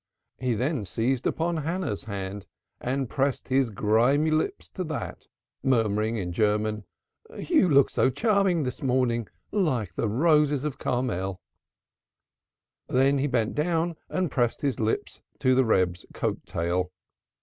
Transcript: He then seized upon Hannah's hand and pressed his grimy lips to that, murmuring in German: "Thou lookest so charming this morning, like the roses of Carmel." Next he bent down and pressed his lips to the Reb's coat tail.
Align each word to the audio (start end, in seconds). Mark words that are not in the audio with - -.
He 0.39 0.55
then 0.55 0.83
seized 0.83 1.27
upon 1.27 1.57
Hannah's 1.57 2.05
hand 2.05 2.47
and 2.79 3.07
pressed 3.07 3.49
his 3.49 3.69
grimy 3.69 4.31
lips 4.31 4.67
to 4.71 4.83
that, 4.85 5.27
murmuring 5.61 6.17
in 6.17 6.31
German: 6.31 6.85
"Thou 7.29 7.37
lookest 7.67 7.93
so 7.97 8.09
charming 8.09 8.63
this 8.63 8.81
morning, 8.81 9.27
like 9.51 9.93
the 9.93 10.09
roses 10.09 10.63
of 10.63 10.79
Carmel." 10.79 11.39
Next 12.89 13.19
he 13.21 13.27
bent 13.27 13.53
down 13.53 13.95
and 14.09 14.31
pressed 14.31 14.61
his 14.61 14.79
lips 14.79 15.21
to 15.37 15.53
the 15.53 15.65
Reb's 15.65 16.03
coat 16.15 16.47
tail. 16.47 16.91